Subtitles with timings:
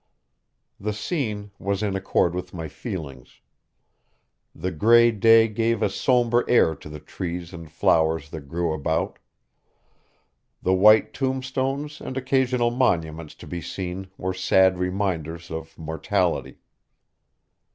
[0.79, 3.39] The scene was in accord with my feelings.
[4.55, 9.19] The gray day gave a somber air to the trees and flowers that grew about.
[10.63, 16.57] The white tombstones and occasional monuments to be seen were sad reminders of mortality.